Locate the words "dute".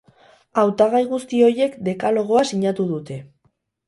2.93-3.19